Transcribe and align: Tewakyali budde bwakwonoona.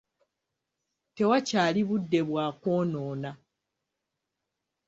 Tewakyali 1.15 1.81
budde 1.89 2.19
bwakwonoona. 2.29 3.31